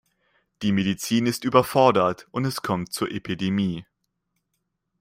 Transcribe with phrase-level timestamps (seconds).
[0.63, 3.85] Die Medizin ist überfordert und es kommt zur Epidemie.